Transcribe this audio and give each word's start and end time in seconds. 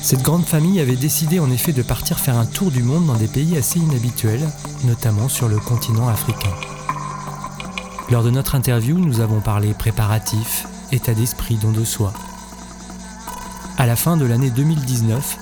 Cette 0.02 0.20
grande 0.20 0.44
famille 0.44 0.78
avait 0.78 0.94
décidé 0.94 1.40
en 1.40 1.50
effet 1.50 1.72
de 1.72 1.80
partir 1.80 2.18
faire 2.18 2.36
un 2.36 2.44
tour 2.44 2.70
du 2.70 2.82
monde 2.82 3.06
dans 3.06 3.14
des 3.14 3.28
pays 3.28 3.56
assez 3.56 3.78
inhabituels, 3.78 4.46
notamment 4.84 5.30
sur 5.30 5.48
le 5.48 5.58
continent 5.58 6.08
africain. 6.08 6.52
Lors 8.10 8.22
de 8.22 8.30
notre 8.30 8.56
interview, 8.56 8.98
nous 8.98 9.20
avons 9.20 9.40
parlé 9.40 9.72
préparatifs, 9.72 10.66
état 10.92 11.14
d'esprit, 11.14 11.56
don 11.56 11.72
de 11.72 11.84
soi. 11.84 12.12
À 13.78 13.86
la 13.86 13.96
fin 13.96 14.18
de 14.18 14.26
l'année 14.26 14.50
2019, 14.50 15.38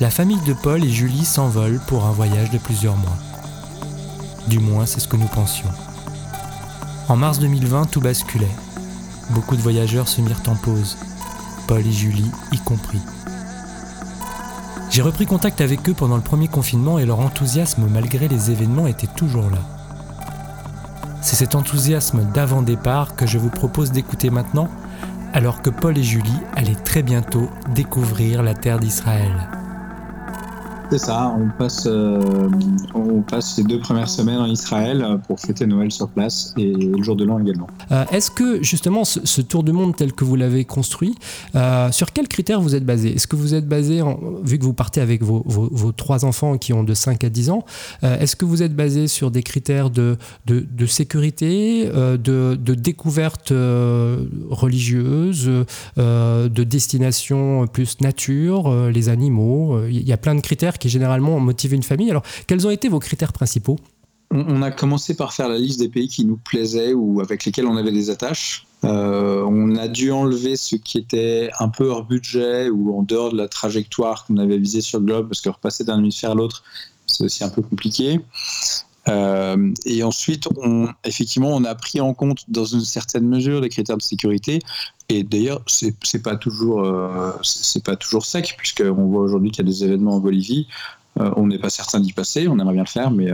la 0.00 0.10
famille 0.10 0.40
de 0.40 0.52
Paul 0.52 0.84
et 0.84 0.90
Julie 0.90 1.24
s'envolent 1.24 1.80
pour 1.86 2.06
un 2.06 2.12
voyage 2.12 2.50
de 2.50 2.58
plusieurs 2.58 2.96
mois. 2.96 3.18
Du 4.48 4.58
moins, 4.58 4.86
c'est 4.86 5.00
ce 5.00 5.08
que 5.08 5.16
nous 5.16 5.26
pensions. 5.28 5.68
En 7.08 7.16
mars 7.16 7.38
2020, 7.38 7.90
tout 7.90 8.00
basculait. 8.00 8.46
Beaucoup 9.30 9.56
de 9.56 9.62
voyageurs 9.62 10.08
se 10.08 10.20
mirent 10.20 10.42
en 10.46 10.54
pause, 10.54 10.96
Paul 11.66 11.86
et 11.86 11.92
Julie 11.92 12.30
y 12.52 12.58
compris. 12.58 13.00
J'ai 14.90 15.02
repris 15.02 15.26
contact 15.26 15.60
avec 15.60 15.88
eux 15.88 15.94
pendant 15.94 16.16
le 16.16 16.22
premier 16.22 16.46
confinement 16.46 16.98
et 16.98 17.06
leur 17.06 17.20
enthousiasme 17.20 17.86
malgré 17.90 18.28
les 18.28 18.50
événements 18.50 18.86
était 18.86 19.08
toujours 19.08 19.50
là. 19.50 19.58
C'est 21.22 21.36
cet 21.36 21.54
enthousiasme 21.54 22.30
d'avant-départ 22.32 23.16
que 23.16 23.26
je 23.26 23.38
vous 23.38 23.48
propose 23.48 23.92
d'écouter 23.92 24.28
maintenant, 24.28 24.68
alors 25.32 25.62
que 25.62 25.70
Paul 25.70 25.96
et 25.96 26.02
Julie 26.02 26.38
allaient 26.54 26.74
très 26.74 27.02
bientôt 27.02 27.48
découvrir 27.74 28.42
la 28.42 28.54
terre 28.54 28.78
d'Israël. 28.78 29.48
C'est 30.90 30.98
ça, 30.98 31.34
on 31.36 31.48
passe, 31.58 31.86
euh, 31.86 32.20
on 32.94 33.22
passe 33.22 33.56
les 33.56 33.64
deux 33.64 33.80
premières 33.80 34.08
semaines 34.08 34.38
en 34.38 34.46
Israël 34.46 35.18
pour 35.26 35.40
fêter 35.40 35.66
Noël 35.66 35.90
sur 35.90 36.08
place 36.08 36.52
et 36.56 36.72
le 36.72 37.02
jour 37.02 37.16
de 37.16 37.24
l'an 37.24 37.40
également. 37.40 37.66
Euh, 37.90 38.04
est-ce 38.12 38.30
que 38.30 38.62
justement 38.62 39.04
ce, 39.04 39.40
tour 39.40 39.64
du 39.64 39.72
monde 39.72 39.96
tel 39.96 40.12
que 40.12 40.24
vous 40.24 40.36
l'avez 40.36 40.64
construit, 40.64 41.14
euh, 41.54 41.90
sur 41.90 42.12
quels 42.12 42.28
critères 42.28 42.60
vous 42.60 42.74
êtes 42.74 42.84
basé? 42.84 43.14
Est-ce 43.14 43.26
que 43.26 43.34
vous 43.34 43.54
êtes 43.54 43.66
basé, 43.66 44.02
vu 44.44 44.58
que 44.58 44.64
vous 44.64 44.74
partez 44.74 45.00
avec 45.00 45.22
vos, 45.22 45.42
vos, 45.46 45.92
trois 45.92 46.24
enfants 46.24 46.58
qui 46.58 46.72
ont 46.72 46.84
de 46.84 46.94
5 46.94 47.24
à 47.24 47.28
10 47.28 47.50
ans, 47.50 47.64
est-ce 48.02 48.36
que 48.36 48.44
vous 48.44 48.62
êtes 48.62 48.76
basé 48.76 49.08
sur 49.08 49.30
des 49.30 49.42
critères 49.42 49.90
de, 49.90 50.16
de, 50.46 50.64
de 50.70 50.86
sécurité, 50.86 51.88
de, 51.88 52.16
de, 52.54 52.74
découverte 52.74 53.52
religieuse, 54.50 55.50
de 55.96 56.64
destination 56.64 57.66
plus 57.66 58.00
nature, 58.00 58.88
les 58.90 59.08
animaux? 59.08 59.84
Il 59.88 60.06
y 60.06 60.12
a 60.12 60.16
plein 60.16 60.34
de 60.34 60.40
critères 60.40 60.73
qui 60.78 60.88
généralement 60.88 61.38
motivent 61.40 61.74
une 61.74 61.82
famille. 61.82 62.10
Alors, 62.10 62.22
quels 62.46 62.66
ont 62.66 62.70
été 62.70 62.88
vos 62.88 63.00
critères 63.00 63.32
principaux? 63.32 63.78
On 64.30 64.62
a 64.62 64.70
commencé 64.70 65.14
par 65.14 65.32
faire 65.32 65.48
la 65.48 65.58
liste 65.58 65.78
des 65.78 65.88
pays 65.88 66.08
qui 66.08 66.24
nous 66.24 66.36
plaisaient 66.36 66.92
ou 66.92 67.20
avec 67.20 67.44
lesquels 67.44 67.66
on 67.66 67.76
avait 67.76 67.92
des 67.92 68.10
attaches. 68.10 68.66
Euh, 68.84 69.44
on 69.46 69.76
a 69.76 69.88
dû 69.88 70.10
enlever 70.10 70.56
ce 70.56 70.76
qui 70.76 70.98
était 70.98 71.50
un 71.58 71.68
peu 71.68 71.88
hors 71.88 72.04
budget 72.04 72.68
ou 72.68 72.98
en 72.98 73.02
dehors 73.02 73.32
de 73.32 73.36
la 73.36 73.48
trajectoire 73.48 74.26
qu'on 74.26 74.36
avait 74.36 74.58
visée 74.58 74.80
sur 74.80 74.98
le 74.98 75.06
globe, 75.06 75.28
parce 75.28 75.40
que 75.40 75.48
repasser 75.48 75.84
d'un 75.84 75.98
hémisphère 75.98 76.32
à 76.32 76.34
l'autre, 76.34 76.64
c'est 77.06 77.24
aussi 77.24 77.44
un 77.44 77.48
peu 77.48 77.62
compliqué. 77.62 78.20
Euh, 79.06 79.72
et 79.84 80.02
ensuite, 80.02 80.48
effectivement, 81.04 81.50
on 81.50 81.64
a 81.64 81.74
pris 81.74 82.00
en 82.00 82.14
compte 82.14 82.44
dans 82.48 82.64
une 82.64 82.84
certaine 82.84 83.26
mesure 83.26 83.60
les 83.60 83.68
critères 83.68 83.96
de 83.96 84.02
sécurité. 84.02 84.60
Et 85.08 85.22
d'ailleurs, 85.22 85.62
c'est 85.66 86.22
pas 86.22 86.36
toujours, 86.36 86.84
euh, 86.84 87.32
c'est 87.42 87.84
pas 87.84 87.96
toujours 87.96 88.24
sec, 88.24 88.54
puisqu'on 88.56 89.06
voit 89.06 89.22
aujourd'hui 89.22 89.50
qu'il 89.50 89.64
y 89.64 89.68
a 89.68 89.70
des 89.70 89.84
événements 89.84 90.16
en 90.16 90.20
Bolivie. 90.20 90.66
Euh, 91.20 91.30
on 91.36 91.46
n'est 91.46 91.58
pas 91.58 91.70
certain 91.70 92.00
d'y 92.00 92.12
passer, 92.12 92.48
on 92.48 92.58
aimerait 92.58 92.72
bien 92.72 92.82
le 92.82 92.88
faire, 92.88 93.10
mais 93.10 93.30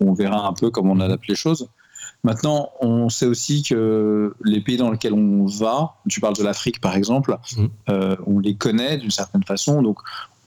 on 0.00 0.12
verra 0.12 0.46
un 0.46 0.52
peu 0.52 0.70
comment 0.70 0.92
on 0.92 1.00
adapte 1.00 1.26
les 1.28 1.34
choses. 1.34 1.68
Maintenant, 2.22 2.70
on 2.80 3.08
sait 3.08 3.26
aussi 3.26 3.62
que 3.62 4.34
les 4.44 4.60
pays 4.60 4.76
dans 4.76 4.90
lesquels 4.90 5.12
on 5.14 5.46
va, 5.46 5.94
tu 6.08 6.20
parles 6.20 6.36
de 6.36 6.42
l'Afrique 6.42 6.80
par 6.80 6.96
exemple, 6.96 7.36
mmh. 7.56 7.94
on 8.26 8.38
les 8.40 8.54
connaît 8.54 8.96
d'une 8.96 9.10
certaine 9.10 9.44
façon, 9.44 9.82
donc 9.82 9.98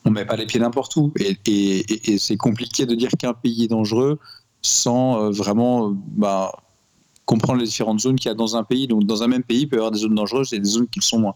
on 0.05 0.11
met 0.11 0.25
pas 0.25 0.35
les 0.35 0.45
pieds 0.45 0.59
n'importe 0.59 0.95
où. 0.95 1.13
Et, 1.19 1.38
et 1.45 2.17
c'est 2.17 2.38
compliqué 2.38 2.85
de 2.85 2.95
dire 2.95 3.09
qu'un 3.17 3.34
pays 3.34 3.66
est 3.66 3.67
dangereux 3.67 4.19
sans 4.61 5.22
euh, 5.22 5.31
vraiment 5.31 5.89
euh, 5.89 5.94
bah, 5.94 6.51
comprendre 7.28 7.60
les 7.60 7.68
différentes 7.68 8.00
zones 8.00 8.16
qu'il 8.16 8.30
y 8.30 8.32
a 8.32 8.36
dans 8.36 8.56
un 8.56 8.64
pays. 8.64 8.88
Donc, 8.88 9.04
dans 9.04 9.22
un 9.22 9.28
même 9.28 9.44
pays, 9.44 9.62
il 9.62 9.68
peut 9.68 9.76
y 9.76 9.80
avoir 9.80 9.92
des 9.92 10.00
zones 10.00 10.16
dangereuses 10.16 10.54
et 10.54 10.60
des 10.60 10.70
zones 10.70 10.88
qui 10.88 11.00
le 11.00 11.04
sont 11.04 11.20
moins. 11.20 11.36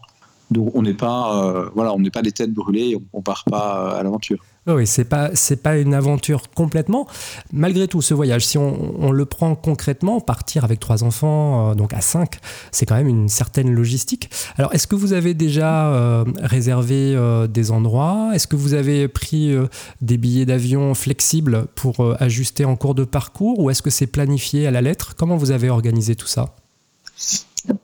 Donc, 0.52 0.70
on 0.74 0.82
n'est 0.82 0.94
pas, 0.94 1.44
euh, 1.44 1.68
voilà, 1.74 1.94
on 1.94 1.98
n'est 1.98 2.10
pas 2.10 2.22
des 2.22 2.32
têtes 2.32 2.52
brûlées, 2.52 2.96
on, 2.96 3.18
on 3.18 3.22
part 3.22 3.44
pas 3.44 3.96
à 3.98 4.02
l'aventure. 4.02 4.38
Oui, 4.68 4.86
c'est 4.86 5.04
pas 5.04 5.30
c'est 5.34 5.60
pas 5.60 5.76
une 5.76 5.92
aventure 5.92 6.48
complètement. 6.54 7.08
Malgré 7.52 7.88
tout, 7.88 8.00
ce 8.00 8.14
voyage, 8.14 8.46
si 8.46 8.58
on, 8.58 9.10
le 9.10 9.24
prend 9.24 9.56
concrètement, 9.56 10.20
partir 10.20 10.62
avec 10.62 10.78
trois 10.78 11.02
enfants, 11.02 11.70
euh, 11.70 11.74
donc 11.74 11.92
à 11.92 12.00
cinq, 12.00 12.38
c'est 12.70 12.86
quand 12.86 12.94
même 12.94 13.08
une 13.08 13.28
certaine 13.28 13.72
logistique. 13.72 14.30
Alors, 14.56 14.72
est-ce 14.72 14.86
que 14.86 14.94
vous 14.94 15.14
avez 15.14 15.34
déjà 15.34 15.92
euh, 15.92 16.24
réservé 16.40 17.12
euh, 17.16 17.48
des 17.48 17.72
endroits? 17.72 18.30
Est-ce 18.34 18.46
que 18.46 18.54
vous 18.54 18.74
avez 18.74 19.08
pris 19.08 19.52
des 20.00 20.16
billets 20.16 20.46
d'avion 20.46 20.94
flexibles 20.94 21.66
pour 21.74 22.14
ajuster 22.20 22.64
en 22.64 22.76
cours 22.76 22.94
de 22.94 23.04
parcours, 23.04 23.58
ou 23.58 23.70
est-ce 23.70 23.82
que 23.82 23.90
c'est 23.90 24.06
planifié 24.06 24.68
à 24.68 24.70
la 24.70 24.80
lettre? 24.80 25.14
Comment 25.16 25.36
vous 25.36 25.50
avez 25.50 25.70
organisé 25.70 26.14
tout 26.14 26.28
ça? 26.28 26.54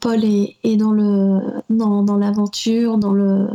Paul 0.00 0.24
est, 0.24 0.76
dans 0.76 0.92
le 0.92 1.40
dans, 1.70 2.02
dans 2.02 2.16
l'aventure, 2.16 2.98
dans 2.98 3.12
le 3.12 3.48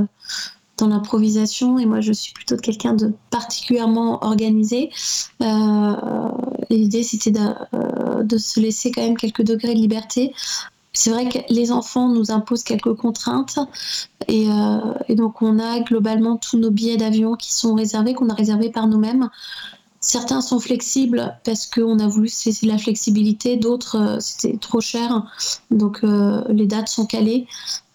dans 0.78 0.88
l'improvisation 0.88 1.78
et 1.78 1.85
moi 1.85 2.01
je 2.01 2.11
suis 2.11 2.34
plutôt 2.34 2.57
quelqu'un 2.57 2.94
de 2.94 3.13
particulièrement 3.29 4.23
organisé. 4.23 4.89
Euh, 5.41 6.29
L'idée 6.69 7.03
c'était 7.03 7.31
de, 7.31 7.39
euh, 7.73 8.23
de, 8.23 8.38
se 8.38 8.59
laisser 8.59 8.91
quand 8.91 9.01
même 9.01 9.17
quelques 9.17 9.44
degrés 9.44 9.75
de 9.75 9.79
liberté. 9.79 10.34
C'est 10.94 11.09
vrai 11.09 11.28
que 11.28 11.39
les 11.50 11.72
enfants 11.72 12.07
nous 12.07 12.31
imposent 12.31 12.63
quelques 12.63 12.94
contraintes 12.94 13.59
et, 14.28 14.47
euh, 14.50 14.94
et 15.07 15.16
donc 15.16 15.41
on 15.41 15.59
a 15.59 15.79
globalement 15.81 16.38
tous 16.38 16.57
nos 16.57 16.72
billets 16.72 16.97
d'avion 16.97 17.35
qui 17.35 17.53
sont 17.53 17.75
réservés, 17.75 18.13
qu'on 18.13 18.29
a 18.29 18.34
réservés 18.34 18.69
par 18.69 18.88
nous-mêmes. 18.88 19.29
Certains 20.06 20.41
sont 20.41 20.59
flexibles 20.59 21.34
parce 21.46 21.66
qu'on 21.66 21.97
a 22.00 22.08
voulu 22.09 22.28
de 22.28 22.68
la 22.68 22.78
flexibilité, 22.78 23.56
d'autres 23.56 23.96
euh, 23.96 24.19
c'était 24.19 24.58
trop 24.58 24.81
cher, 24.81 25.24
donc 25.72 26.02
euh, 26.03 26.44
les 26.50 26.68
dates 26.68 26.90
sont 26.90 27.06
calées. 27.06 27.47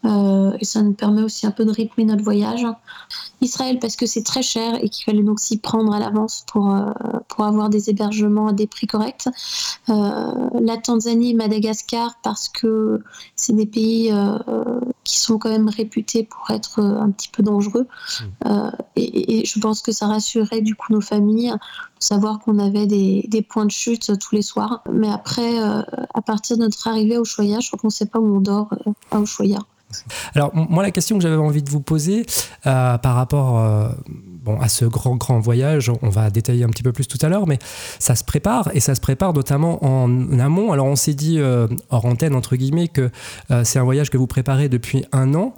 Euh, 0.04 0.56
et 0.60 0.64
ça 0.64 0.82
nous 0.82 0.92
permet 0.92 1.22
aussi 1.22 1.46
un 1.46 1.50
peu 1.50 1.64
de 1.64 1.72
rythmer 1.72 2.04
notre 2.04 2.22
voyage. 2.22 2.64
Israël 3.40 3.78
parce 3.80 3.96
que 3.96 4.06
c'est 4.06 4.22
très 4.22 4.42
cher 4.42 4.76
et 4.82 4.88
qu'il 4.88 5.04
fallait 5.04 5.22
donc 5.22 5.40
s'y 5.40 5.58
prendre 5.58 5.92
à 5.92 5.98
l'avance 5.98 6.44
pour, 6.50 6.72
euh, 6.72 6.90
pour 7.28 7.44
avoir 7.44 7.68
des 7.68 7.90
hébergements 7.90 8.48
à 8.48 8.52
des 8.52 8.66
prix 8.66 8.86
corrects. 8.86 9.28
Euh, 9.88 10.50
la 10.60 10.76
Tanzanie 10.76 11.30
et 11.32 11.34
Madagascar 11.34 12.18
parce 12.22 12.48
que 12.48 13.02
c'est 13.34 13.54
des 13.54 13.66
pays 13.66 14.12
qui 15.04 15.18
sont 15.18 15.38
quand 15.38 15.50
même 15.50 15.68
réputés 15.68 16.24
pour 16.24 16.50
être 16.50 16.80
un 16.80 17.10
petit 17.10 17.28
peu 17.28 17.42
dangereux. 17.42 17.86
Mmh. 18.44 18.70
Et, 18.96 19.40
et, 19.40 19.44
je 19.44 19.58
pense 19.60 19.82
que 19.82 19.92
ça 19.92 20.06
rassurait 20.06 20.60
du 20.60 20.74
coup 20.74 20.92
nos 20.92 21.00
familles 21.00 21.50
de 21.50 22.04
savoir 22.04 22.38
qu'on 22.40 22.58
avait 22.58 22.86
des, 22.86 23.26
des, 23.28 23.42
points 23.42 23.66
de 23.66 23.70
chute 23.70 24.18
tous 24.18 24.34
les 24.34 24.42
soirs. 24.42 24.82
Mais 24.92 25.10
après, 25.10 25.58
à 25.58 26.22
partir 26.24 26.56
de 26.56 26.62
notre 26.62 26.86
arrivée 26.88 27.18
au 27.18 27.24
Choya, 27.24 27.60
je 27.60 27.68
crois 27.68 27.78
qu'on 27.78 27.88
ne 27.88 27.92
sait 27.92 28.06
pas 28.06 28.18
où 28.18 28.36
on 28.36 28.40
dort 28.40 28.70
à 29.10 29.20
Ushuaia. 29.20 29.58
Alors, 30.34 30.54
moi, 30.54 30.82
la 30.82 30.90
question 30.90 31.16
que 31.16 31.22
j'avais 31.22 31.36
envie 31.36 31.62
de 31.62 31.70
vous 31.70 31.80
poser 31.80 32.26
euh, 32.66 32.98
par 32.98 33.14
rapport 33.14 33.58
euh, 33.58 33.88
à 34.60 34.68
ce 34.68 34.84
grand, 34.84 35.16
grand 35.16 35.40
voyage, 35.40 35.90
on 36.02 36.08
va 36.08 36.30
détailler 36.30 36.64
un 36.64 36.68
petit 36.68 36.82
peu 36.82 36.92
plus 36.92 37.06
tout 37.06 37.18
à 37.22 37.28
l'heure, 37.28 37.46
mais 37.46 37.58
ça 37.98 38.14
se 38.14 38.24
prépare 38.24 38.70
et 38.74 38.80
ça 38.80 38.94
se 38.94 39.00
prépare 39.00 39.32
notamment 39.32 39.84
en 39.84 40.38
amont. 40.38 40.72
Alors, 40.72 40.86
on 40.86 40.96
s'est 40.96 41.14
dit 41.14 41.38
euh, 41.38 41.66
hors 41.90 42.04
antenne, 42.04 42.34
entre 42.34 42.56
guillemets, 42.56 42.88
que 42.88 43.10
c'est 43.64 43.78
un 43.78 43.84
voyage 43.84 44.10
que 44.10 44.16
vous 44.16 44.26
préparez 44.26 44.68
depuis 44.68 45.04
un 45.12 45.34
an. 45.34 45.54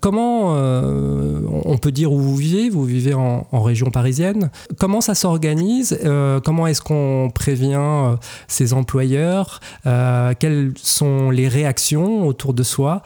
comment 0.00 0.54
on 0.54 1.78
peut 1.78 1.92
dire 1.92 2.12
où 2.12 2.18
vous 2.18 2.36
vivez? 2.36 2.70
Vous 2.70 2.84
vivez 2.84 3.14
en, 3.14 3.46
en 3.50 3.62
région 3.62 3.90
parisienne. 3.90 4.50
Comment 4.78 5.00
ça 5.00 5.14
s'organise? 5.14 5.98
Comment 6.44 6.66
est-ce 6.66 6.80
qu'on 6.80 7.30
prévient 7.34 8.16
ses 8.48 8.72
employeurs? 8.72 9.60
Quelles 9.84 10.72
sont 10.76 11.30
les 11.30 11.48
réactions 11.48 12.26
autour 12.26 12.54
de 12.54 12.62
soi? 12.62 13.02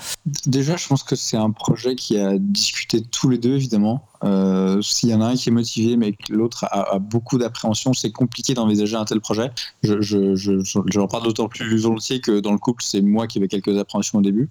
Déjà, 0.46 0.76
je 0.76 0.86
pense 0.86 1.02
que 1.02 1.16
c'est 1.16 1.36
un 1.36 1.50
projet 1.50 1.94
qui 1.94 2.18
a 2.18 2.38
discuté 2.38 3.02
tous 3.02 3.28
les 3.28 3.38
deux, 3.38 3.56
évidemment. 3.56 4.06
S'il 4.22 5.08
y 5.08 5.14
en 5.14 5.20
a 5.20 5.26
un 5.26 5.34
qui 5.34 5.48
est 5.48 5.52
motivé, 5.52 5.96
mais 5.96 6.12
que 6.12 6.32
l'autre 6.32 6.66
a, 6.70 6.98
beaucoup 6.98 7.38
d'appréhension, 7.38 7.94
c'est 7.94 8.12
compliqué 8.12 8.54
d'envisager 8.54 8.96
un 8.96 9.04
tel 9.04 9.20
projet. 9.20 9.50
Je, 9.82 10.00
je, 10.02 11.06
parle 11.06 11.24
d'autant 11.24 11.48
plus 11.48 11.80
volontiers 11.80 12.20
que 12.20 12.40
dans 12.40 12.52
le 12.52 12.58
couple, 12.58 12.82
c'est 12.82 13.00
moi 13.00 13.26
qui 13.26 13.38
avais 13.38 13.48
quelques 13.48 13.76
appréhensions 13.78 14.18
au 14.18 14.22
début. 14.22 14.48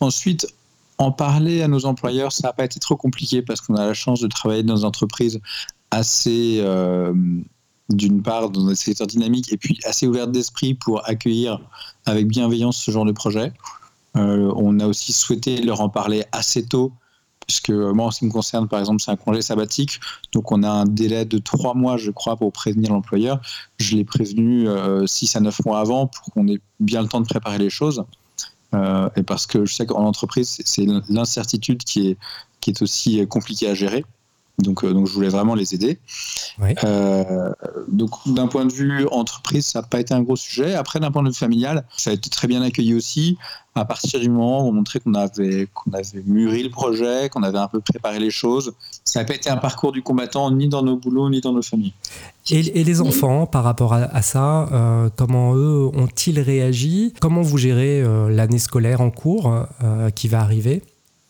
Ensuite, 0.00 0.46
en 0.98 1.10
parler 1.10 1.62
à 1.62 1.68
nos 1.68 1.84
employeurs, 1.86 2.32
ça 2.32 2.48
n'a 2.48 2.52
pas 2.52 2.64
été 2.64 2.78
trop 2.78 2.96
compliqué 2.96 3.42
parce 3.42 3.60
qu'on 3.60 3.74
a 3.74 3.86
la 3.86 3.94
chance 3.94 4.20
de 4.20 4.28
travailler 4.28 4.62
dans 4.62 4.76
des 4.76 4.84
entreprises 4.84 5.40
assez, 5.90 6.58
euh, 6.60 7.12
d'une 7.88 8.22
part, 8.22 8.50
dans 8.50 8.68
un 8.68 8.74
secteur 8.74 9.06
dynamique 9.06 9.52
et 9.52 9.56
puis 9.56 9.78
assez 9.84 10.06
ouvertes 10.06 10.32
d'esprit 10.32 10.74
pour 10.74 11.08
accueillir 11.08 11.60
avec 12.06 12.28
bienveillance 12.28 12.76
ce 12.78 12.90
genre 12.90 13.04
de 13.04 13.12
projet. 13.12 13.52
Euh, 14.16 14.52
on 14.56 14.78
a 14.80 14.86
aussi 14.86 15.12
souhaité 15.12 15.60
leur 15.62 15.80
en 15.80 15.88
parler 15.88 16.24
assez 16.32 16.64
tôt, 16.64 16.92
puisque 17.52 17.68
moi, 17.68 18.06
en 18.06 18.10
ce 18.10 18.20
qui 18.20 18.24
me 18.24 18.30
concerne, 18.30 18.66
par 18.66 18.80
exemple, 18.80 19.02
c'est 19.02 19.10
un 19.10 19.16
congé 19.16 19.42
sabbatique, 19.42 20.00
donc 20.32 20.50
on 20.52 20.62
a 20.62 20.70
un 20.70 20.86
délai 20.86 21.26
de 21.26 21.36
trois 21.36 21.74
mois, 21.74 21.98
je 21.98 22.10
crois, 22.10 22.36
pour 22.36 22.50
prévenir 22.50 22.92
l'employeur. 22.92 23.42
Je 23.78 23.94
l'ai 23.94 24.04
prévenu 24.04 24.68
euh, 24.68 25.06
six 25.06 25.36
à 25.36 25.40
neuf 25.40 25.62
mois 25.66 25.78
avant 25.78 26.06
pour 26.06 26.32
qu'on 26.32 26.48
ait 26.48 26.60
bien 26.80 27.02
le 27.02 27.08
temps 27.08 27.20
de 27.20 27.26
préparer 27.26 27.58
les 27.58 27.68
choses. 27.68 28.04
Euh, 28.74 29.10
et 29.16 29.22
parce 29.22 29.46
que 29.46 29.66
je 29.66 29.74
sais 29.74 29.84
qu'en 29.84 30.06
entreprise, 30.06 30.62
c'est 30.64 30.86
l'incertitude 31.10 31.84
qui 31.84 32.08
est, 32.08 32.16
qui 32.60 32.70
est 32.70 32.80
aussi 32.80 33.26
compliquée 33.26 33.68
à 33.68 33.74
gérer. 33.74 34.06
Donc, 34.58 34.82
euh, 34.82 34.94
donc 34.94 35.06
je 35.06 35.12
voulais 35.12 35.28
vraiment 35.28 35.54
les 35.54 35.74
aider. 35.74 35.98
Euh, 36.60 37.52
donc 37.88 38.10
d'un 38.26 38.46
point 38.46 38.64
de 38.64 38.72
vue 38.72 39.06
entreprise, 39.10 39.66
ça 39.66 39.80
n'a 39.80 39.86
pas 39.86 40.00
été 40.00 40.14
un 40.14 40.22
gros 40.22 40.36
sujet. 40.36 40.74
Après, 40.74 41.00
d'un 41.00 41.10
point 41.10 41.22
de 41.22 41.28
vue 41.28 41.34
familial, 41.34 41.84
ça 41.96 42.10
a 42.10 42.12
été 42.12 42.30
très 42.30 42.48
bien 42.48 42.62
accueilli 42.62 42.94
aussi. 42.94 43.38
À 43.74 43.86
partir 43.86 44.20
du 44.20 44.28
moment 44.28 44.64
où 44.64 44.68
on 44.68 44.72
montrait 44.72 45.00
qu'on 45.00 45.14
avait, 45.14 45.66
qu'on 45.72 45.92
avait 45.92 46.22
mûri 46.26 46.62
le 46.62 46.68
projet, 46.68 47.30
qu'on 47.30 47.42
avait 47.42 47.58
un 47.58 47.68
peu 47.68 47.80
préparé 47.80 48.18
les 48.18 48.30
choses, 48.30 48.74
ça 49.04 49.20
n'a 49.20 49.24
pas 49.24 49.34
été 49.34 49.48
un 49.48 49.56
parcours 49.56 49.92
du 49.92 50.02
combattant 50.02 50.50
ni 50.50 50.68
dans 50.68 50.82
nos 50.82 50.96
boulots 50.96 51.30
ni 51.30 51.40
dans 51.40 51.52
nos 51.52 51.62
familles. 51.62 51.94
Et, 52.50 52.84
les 52.84 53.00
enfants, 53.00 53.46
par 53.46 53.64
rapport 53.64 53.94
à, 53.94 54.22
ça, 54.22 54.68
euh, 54.72 55.08
comment 55.16 55.54
eux 55.54 55.90
ont-ils 55.94 56.38
réagi? 56.38 57.14
Comment 57.20 57.40
vous 57.40 57.56
gérez 57.56 58.04
l'année 58.28 58.58
scolaire 58.58 59.00
en 59.00 59.10
cours 59.10 59.54
qui 60.14 60.28
va 60.28 60.40
arriver? 60.40 60.82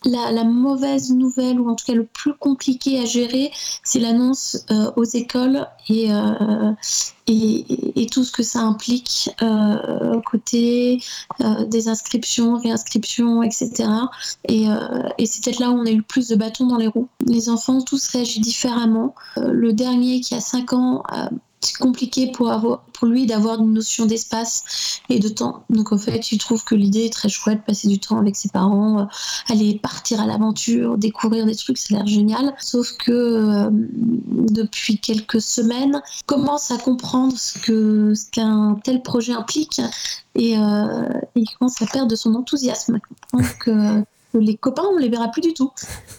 La, 0.05 0.45
mauvaise 0.45 1.11
nouvelle, 1.13 1.61
ou 1.61 1.71
en 1.71 1.75
tout 1.75 1.85
cas 1.85 1.95
le 1.95 2.07
plus 2.07 2.35
compliqué 2.35 3.01
à 3.01 3.05
gérer, 3.05 3.51
c'est 3.85 3.99
l'annonce 3.99 4.65
euh, 4.71 4.91
aux 4.97 5.05
écoles 5.05 5.67
euh, 5.91 6.73
et, 7.27 8.03
et, 8.03 8.07
tout 8.07 8.25
ce 8.25 8.33
que 8.33 8.43
ça 8.43 8.61
implique 8.61 9.31
euh, 9.43 10.21
côté 10.23 11.01
des 11.67 11.89
inscriptions, 11.89 12.57
réinscriptions, 12.57 13.43
etc. 13.43 13.89
Et, 14.49 14.67
et 15.19 15.27
c'est 15.27 15.45
peut-être 15.45 15.61
là 15.61 15.71
où 15.71 15.75
on 15.75 15.87
a 15.87 15.91
eu 15.91 15.99
le 15.99 16.03
plus 16.03 16.29
de 16.29 16.37
bâtons 16.37 16.67
dans 16.67 16.77
les 16.77 16.89
roues. 16.89 17.09
Les 17.27 17.49
enfants 17.49 17.81
tous 17.81 18.09
réagissent 18.09 18.41
différemment. 18.41 19.15
le 19.37 19.73
dernier 19.73 20.21
qui 20.21 20.35
a 20.35 20.41
5 20.41 20.73
ans 20.73 21.03
compliqué 21.79 22.31
pour, 22.32 22.50
avoir, 22.50 22.81
pour 22.93 23.09
lui 23.09 23.26
d'avoir 23.26 23.61
une 23.61 23.73
notion 23.73 24.06
d'espace 24.06 25.00
et 25.09 25.19
de 25.19 25.29
temps. 25.29 25.64
Donc 25.70 25.93
en 25.93 25.99
fait, 25.99 26.32
il 26.32 26.38
trouve 26.38 26.64
que 26.64 26.75
l'idée 26.75 27.05
est 27.05 27.12
très 27.12 27.29
chouette, 27.29 27.62
passer 27.64 27.88
du 27.88 27.99
temps 27.99 28.19
avec 28.19 28.37
ses 28.37 28.49
parents, 28.49 29.00
euh, 29.00 29.05
aller 29.49 29.79
partir 29.79 30.20
à 30.20 30.26
l'aventure, 30.26 30.99
découvrir 30.99 31.47
des 31.47 31.55
trucs, 31.55 31.79
ça 31.79 31.94
a 31.94 31.99
l'air 31.99 32.06
génial. 32.06 32.55
Sauf 32.61 32.93
que 32.99 33.12
euh, 33.12 33.70
depuis 33.73 34.99
quelques 34.99 35.41
semaines, 35.41 36.03
commence 36.26 36.70
à 36.70 36.79
comprendre 36.79 37.35
ce 37.37 37.53
ce 38.15 38.31
qu'un 38.31 38.79
tel 38.82 39.03
projet 39.03 39.32
implique 39.32 39.81
et 40.35 40.58
euh, 40.58 41.08
il 41.35 41.47
commence 41.58 41.81
à 41.81 41.87
perdre 41.87 42.15
son 42.17 42.35
enthousiasme. 42.35 42.99
Donc 43.32 43.70
les 44.35 44.56
copains, 44.56 44.85
on 44.93 44.97
les 44.97 45.08
verra 45.08 45.29
plus 45.29 45.43
du 45.43 45.55
tout. 45.55 45.70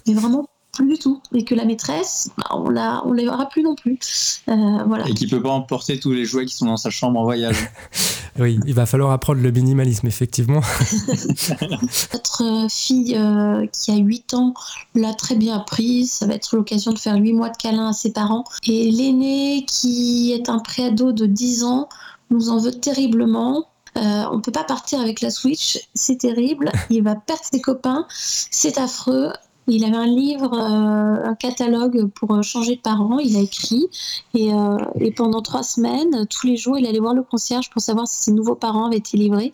Mais 0.07 0.13
vraiment 0.13 0.45
plus 0.73 0.87
du 0.87 0.97
tout. 0.97 1.21
Et 1.33 1.45
que 1.45 1.55
la 1.55 1.65
maîtresse, 1.65 2.29
bah, 2.37 2.45
on 2.51 2.69
la, 2.69 3.01
on 3.05 3.13
les 3.13 3.25
verra 3.25 3.47
plus 3.47 3.63
non 3.63 3.75
plus. 3.75 4.41
Euh, 4.49 4.53
voilà. 4.85 5.07
Et 5.07 5.13
qui 5.13 5.27
peut 5.27 5.41
pas 5.41 5.51
emporter 5.51 5.99
tous 5.99 6.11
les 6.11 6.25
jouets 6.25 6.45
qui 6.45 6.55
sont 6.55 6.65
dans 6.65 6.77
sa 6.77 6.89
chambre 6.89 7.19
en 7.19 7.23
voyage. 7.23 7.69
oui, 8.39 8.59
il 8.65 8.73
va 8.73 8.85
falloir 8.85 9.11
apprendre 9.11 9.41
le 9.41 9.51
minimalisme, 9.51 10.07
effectivement. 10.07 10.61
Notre 12.13 12.67
fille 12.69 13.15
euh, 13.15 13.65
qui 13.67 13.91
a 13.91 13.95
8 13.95 14.33
ans 14.33 14.53
l'a 14.95 15.13
très 15.13 15.35
bien 15.35 15.57
appris. 15.57 16.07
Ça 16.07 16.25
va 16.25 16.33
être 16.33 16.55
l'occasion 16.55 16.91
de 16.91 16.99
faire 16.99 17.15
8 17.15 17.33
mois 17.33 17.49
de 17.49 17.57
câlin 17.57 17.89
à 17.89 17.93
ses 17.93 18.11
parents. 18.11 18.43
Et 18.67 18.91
l'aîné 18.91 19.65
qui 19.67 20.33
est 20.33 20.49
un 20.49 20.59
préado 20.59 21.11
de 21.11 21.25
10 21.25 21.63
ans 21.63 21.87
nous 22.29 22.49
en 22.49 22.57
veut 22.57 22.71
terriblement. 22.71 23.67
Euh, 23.95 24.23
on 24.31 24.37
ne 24.37 24.41
peut 24.41 24.51
pas 24.51 24.63
partir 24.63 24.99
avec 24.99 25.21
la 25.21 25.29
Switch, 25.29 25.79
c'est 25.93 26.17
terrible. 26.17 26.71
Il 26.89 27.03
va 27.03 27.15
perdre 27.15 27.43
ses 27.51 27.61
copains, 27.61 28.07
c'est 28.09 28.77
affreux. 28.77 29.31
Il 29.67 29.85
avait 29.85 29.95
un 29.95 30.07
livre, 30.07 30.53
euh, 30.53 31.29
un 31.29 31.35
catalogue 31.35 32.07
pour 32.15 32.33
euh, 32.33 32.41
changer 32.41 32.75
de 32.75 32.81
parents. 32.81 33.19
Il 33.19 33.37
a 33.37 33.39
écrit 33.39 33.87
euh, 34.35 34.77
et, 34.99 35.11
pendant 35.11 35.41
trois 35.41 35.63
semaines, 35.63 36.27
tous 36.29 36.47
les 36.47 36.57
jours, 36.57 36.77
il 36.77 36.85
allait 36.85 36.99
voir 36.99 37.13
le 37.13 37.23
concierge 37.23 37.69
pour 37.69 37.81
savoir 37.81 38.07
si 38.07 38.23
ses 38.23 38.31
nouveaux 38.31 38.55
parents 38.55 38.87
avaient 38.87 38.97
été 38.97 39.15
livrés. 39.17 39.51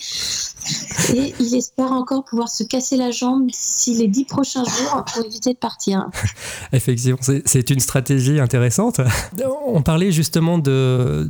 Et 1.13 1.33
il 1.39 1.55
espère 1.55 1.91
encore 1.91 2.23
pouvoir 2.23 2.49
se 2.49 2.63
casser 2.63 2.97
la 2.97 3.11
jambe 3.11 3.47
d'ici 3.47 3.93
les 3.95 4.07
dix 4.07 4.25
prochains 4.25 4.63
jours 4.63 5.05
pour 5.05 5.25
éviter 5.25 5.53
de 5.53 5.59
partir. 5.59 6.09
Effectivement, 6.73 7.19
c'est 7.45 7.69
une 7.69 7.79
stratégie 7.79 8.39
intéressante. 8.39 9.01
On 9.67 9.83
parlait 9.83 10.11
justement 10.11 10.57
de, 10.57 11.29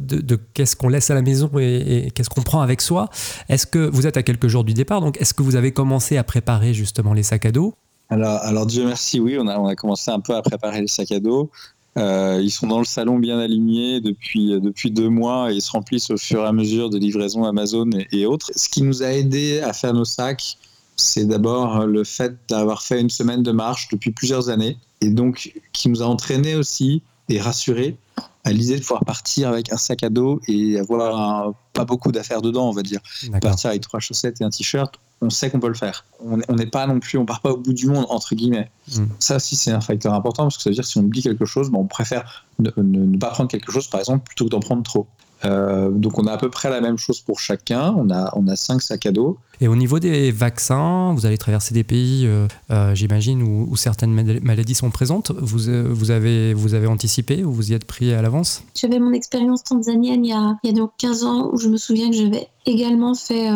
qu'est-ce 0.53 0.75
qu'on 0.75 0.89
laisse 0.89 1.09
à 1.09 1.15
la 1.15 1.21
maison 1.21 1.49
et, 1.59 2.05
et 2.07 2.11
qu'est-ce 2.11 2.29
qu'on 2.29 2.41
prend 2.41 2.61
avec 2.61 2.81
soi. 2.81 3.09
Est-ce 3.49 3.67
que 3.67 3.89
vous 3.89 4.07
êtes 4.07 4.15
à 4.15 4.23
quelques 4.23 4.47
jours 4.47 4.63
du 4.63 4.73
départ, 4.73 5.01
donc 5.01 5.19
est-ce 5.21 5.33
que 5.33 5.43
vous 5.43 5.55
avez 5.55 5.73
commencé 5.73 6.17
à 6.17 6.23
préparer 6.23 6.73
justement 6.73 7.13
les 7.13 7.23
sacs 7.23 7.45
à 7.45 7.51
dos? 7.51 7.73
Alors, 8.09 8.39
alors, 8.44 8.65
Dieu 8.65 8.85
merci, 8.85 9.19
oui, 9.19 9.38
on 9.39 9.47
a, 9.47 9.57
on 9.57 9.67
a 9.67 9.75
commencé 9.75 10.09
un 10.09 10.19
peu 10.19 10.35
à 10.35 10.41
préparer 10.41 10.81
les 10.81 10.88
sacs 10.88 11.11
à 11.11 11.19
dos. 11.19 11.51
Euh, 11.97 12.39
ils 12.41 12.51
sont 12.51 12.67
dans 12.67 12.79
le 12.79 12.85
salon 12.85 13.19
bien 13.19 13.39
alignés 13.39 14.00
depuis, 14.00 14.59
depuis 14.59 14.91
deux 14.91 15.09
mois 15.09 15.51
et 15.51 15.56
ils 15.56 15.61
se 15.61 15.71
remplissent 15.71 16.09
au 16.11 16.17
fur 16.17 16.44
et 16.44 16.47
à 16.47 16.51
mesure 16.51 16.89
de 16.89 16.97
livraisons 16.97 17.44
Amazon 17.44 17.89
et, 18.11 18.25
autres. 18.25 18.51
Ce 18.56 18.69
qui 18.69 18.83
nous 18.83 19.03
a 19.03 19.07
aidé 19.07 19.59
à 19.59 19.73
faire 19.73 19.94
nos 19.94 20.06
sacs, 20.06 20.57
c'est 20.95 21.25
d'abord 21.25 21.85
le 21.85 22.03
fait 22.03 22.35
d'avoir 22.47 22.83
fait 22.83 23.01
une 23.01 23.09
semaine 23.09 23.44
de 23.44 23.51
marche 23.51 23.89
depuis 23.91 24.12
plusieurs 24.12 24.50
années 24.50 24.77
et 25.01 25.09
donc 25.09 25.53
qui 25.73 25.89
nous 25.89 26.01
a 26.01 26.05
entraîné 26.05 26.55
aussi 26.55 27.01
et 27.27 27.39
rassuré 27.39 27.97
à 28.44 28.51
l'idée 28.51 28.75
de 28.75 28.81
pouvoir 28.81 29.05
partir 29.05 29.50
avec 29.50 29.71
un 29.71 29.77
sac 29.77 30.03
à 30.03 30.09
dos 30.09 30.41
et 30.47 30.79
avoir 30.79 31.53
pas 31.73 31.85
beaucoup 31.85 32.12
d'affaires 32.12 32.41
dedans, 32.41 32.69
on 32.69 32.73
va 32.73 32.83
dire. 32.83 33.01
Partir 33.41 33.71
avec 33.71 33.81
trois 33.81 34.00
chaussettes 34.00 34.41
et 34.41 34.44
un 34.44 34.50
t-shirt, 34.50 34.95
on 35.21 35.30
sait 35.30 35.50
qu'on 35.50 35.60
peut 35.60 35.68
le 35.68 35.74
faire. 35.74 36.06
On 36.24 36.56
n'est 36.56 36.66
pas 36.66 36.88
non 36.88 37.00
plus, 37.00 37.18
on 37.18 37.25
part 37.25 37.42
pas 37.42 37.51
au 37.51 37.57
bout 37.57 37.74
du 37.74 37.88
monde 37.88 38.06
entre 38.10 38.36
guillemets. 38.36 38.69
Mm. 38.95 39.06
Ça 39.19 39.36
aussi 39.38 39.56
c'est 39.56 39.71
un 39.71 39.81
facteur 39.81 40.13
important 40.13 40.44
parce 40.44 40.57
que 40.57 40.63
ça 40.63 40.69
veut 40.69 40.75
dire 40.75 40.83
que 40.83 40.89
si 40.89 40.98
on 40.98 41.04
oublie 41.04 41.21
quelque 41.21 41.45
chose, 41.45 41.69
ben, 41.69 41.80
on 41.80 41.88
préfère 41.88 42.45
ne, 42.60 43.18
pas 43.18 43.30
prendre 43.30 43.50
quelque 43.50 43.71
chose 43.71 43.88
par 43.88 44.00
exemple 44.00 44.24
plutôt 44.25 44.45
que 44.45 44.50
d'en 44.50 44.60
prendre 44.60 44.83
trop. 44.83 45.07
Euh, 45.45 45.89
donc 45.89 46.19
on 46.19 46.27
a 46.27 46.33
à 46.33 46.38
peu 46.38 46.50
près 46.50 46.69
la 46.69 46.81
même 46.81 46.98
chose 46.98 47.21
pour 47.21 47.39
chacun. 47.39 47.94
On 47.98 48.10
a 48.10 48.31
on 48.36 48.48
a 48.48 48.56
cinq 48.56 48.81
sacs 48.81 49.06
à 49.06 49.12
dos. 49.12 49.38
Et 49.62 49.68
au 49.68 49.75
niveau 49.75 50.00
des 50.00 50.31
vaccins, 50.31 51.13
vous 51.13 51.25
allez 51.25 51.38
traverser 51.38 51.74
des 51.74 51.84
pays, 51.84 52.25
euh, 52.25 52.48
euh, 52.72 52.96
j'imagine, 52.96 53.43
où, 53.43 53.75
certaines 53.75 54.13
maladies 54.41 54.75
sont 54.75 54.89
présentes. 54.89 55.32
Vous, 55.32 55.70
vous, 55.89 56.12
avez, 56.12 56.53
vous 56.53 56.75
avez 56.75 56.88
anticipé 56.88 57.43
ou 57.43 57.51
vous 57.51 57.72
y 57.72 57.74
êtes 57.74 57.84
pris 57.84 58.13
à 58.13 58.22
l'avance? 58.22 58.63
J'avais 58.74 59.00
mon 59.00 59.12
expérience 59.12 59.65
tanzanienne 59.65 60.24
il 60.24 60.29
y, 60.29 60.34
a, 60.34 60.58
il 60.63 60.70
y 60.70 60.74
a 60.74 60.77
donc 60.77 60.91
15 60.98 61.24
ans 61.25 61.50
où 61.51 61.58
je 61.58 61.67
me 61.67 61.75
souviens 61.75 62.10
que 62.10 62.15
j'avais 62.15 62.48
également 62.65 63.15
fait 63.15 63.50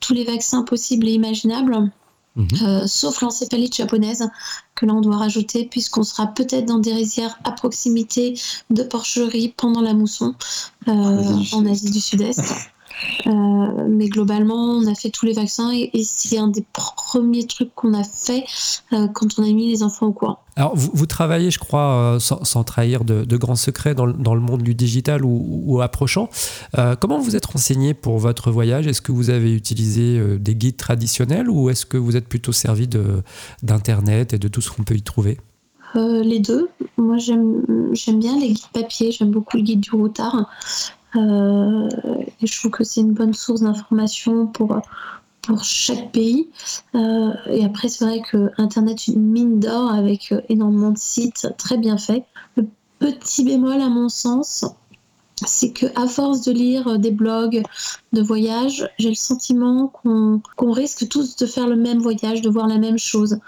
tous 0.00 0.14
les 0.14 0.24
vaccins 0.24 0.62
possibles 0.62 1.08
et 1.08 1.12
imaginables. 1.12 1.90
Mhm. 2.36 2.48
Euh, 2.62 2.86
sauf 2.86 3.20
l'encéphalite 3.20 3.74
japonaise, 3.74 4.28
que 4.76 4.86
l'on 4.86 5.00
doit 5.00 5.16
rajouter, 5.16 5.64
puisqu'on 5.64 6.04
sera 6.04 6.28
peut-être 6.28 6.66
dans 6.66 6.78
des 6.78 6.92
rizières 6.92 7.36
à 7.42 7.50
proximité 7.50 8.38
de 8.70 8.82
porcheries 8.84 9.54
pendant 9.56 9.80
la 9.80 9.92
mousson 9.92 10.34
euh, 10.86 11.42
en 11.52 11.66
Asie 11.66 11.90
du 11.90 12.00
Sud-Est. 12.00 12.42
Euh, 13.26 13.30
mais 13.88 14.08
globalement, 14.08 14.78
on 14.78 14.86
a 14.86 14.94
fait 14.94 15.10
tous 15.10 15.26
les 15.26 15.32
vaccins 15.32 15.70
et, 15.72 15.90
c'est 16.04 16.38
un 16.38 16.48
des 16.48 16.64
premiers 16.72 17.46
trucs 17.46 17.74
qu'on 17.74 17.94
a 17.94 18.04
fait 18.04 18.44
euh, 18.92 19.08
quand 19.08 19.38
on 19.38 19.42
a 19.42 19.52
mis 19.52 19.70
les 19.70 19.82
enfants 19.82 20.06
au 20.06 20.12
courant. 20.12 20.38
Alors, 20.56 20.74
vous, 20.74 21.06
travaillez, 21.06 21.52
je 21.52 21.58
crois, 21.58 22.16
euh, 22.16 22.18
sans, 22.18 22.64
trahir 22.64 23.04
de, 23.04 23.36
grands 23.36 23.54
secrets 23.54 23.94
dans, 23.94 24.06
le 24.06 24.40
monde 24.40 24.62
du 24.62 24.74
digital 24.74 25.24
ou, 25.24 25.80
approchant. 25.80 26.28
comment 27.00 27.18
vous 27.18 27.36
êtes 27.36 27.46
renseigné 27.46 27.94
pour 27.94 28.18
votre 28.18 28.50
voyage? 28.50 28.86
Est-ce 28.86 29.00
que 29.00 29.12
vous 29.12 29.30
avez 29.30 29.54
utilisé 29.54 30.20
des 30.38 30.56
guides 30.56 30.76
traditionnels 30.76 31.48
ou 31.48 31.70
est-ce 31.70 31.86
que 31.86 31.96
vous 31.96 32.16
êtes 32.16 32.28
plutôt 32.28 32.52
servi 32.52 32.88
d'Internet 33.62 34.34
et 34.34 34.38
de 34.38 34.48
tout 34.48 34.60
ce 34.60 34.70
qu'on 34.70 34.82
peut 34.82 34.96
y 34.96 35.02
trouver? 35.02 35.38
Les 35.94 36.40
deux. 36.40 36.68
Moi, 36.96 37.18
j'aime 37.18 38.18
bien 38.18 38.38
les 38.40 38.48
guides 38.48 38.72
papier, 38.72 39.12
j'aime 39.12 39.30
beaucoup 39.30 39.56
le 39.56 39.62
guide 39.62 39.80
du 39.80 39.90
routard. 39.92 40.50
Euh, 41.16 41.88
je 42.42 42.58
trouve 42.58 42.70
que 42.70 42.84
c'est 42.84 43.00
une 43.00 43.14
bonne 43.14 43.34
source 43.34 43.62
d'information 43.62 44.46
pour, 44.46 44.80
pour 45.42 45.64
chaque 45.64 46.12
pays. 46.12 46.48
Euh, 46.94 47.32
et 47.46 47.64
après, 47.64 47.88
c'est 47.88 48.04
vrai 48.04 48.20
que 48.20 48.50
Internet 48.58 49.08
une 49.08 49.22
mine 49.22 49.60
d'or 49.60 49.92
avec 49.92 50.32
euh, 50.32 50.40
énormément 50.48 50.90
de 50.90 50.98
sites 50.98 51.48
très 51.56 51.78
bien 51.78 51.96
faits. 51.96 52.24
Le 52.56 53.12
petit 53.12 53.44
bémol, 53.44 53.80
à 53.80 53.88
mon 53.88 54.08
sens, 54.08 54.64
c'est 55.46 55.72
que 55.72 55.86
à 55.94 56.08
force 56.08 56.42
de 56.42 56.52
lire 56.52 56.98
des 56.98 57.12
blogs 57.12 57.62
de 58.12 58.22
voyage, 58.22 58.88
j'ai 58.98 59.10
le 59.10 59.14
sentiment 59.14 59.86
qu'on 59.86 60.72
risque 60.72 61.08
tous 61.08 61.36
de 61.36 61.46
faire 61.46 61.68
le 61.68 61.76
même 61.76 62.00
voyage, 62.00 62.42
de 62.42 62.50
voir 62.50 62.66
la 62.66 62.78
même 62.78 62.98
chose. 62.98 63.38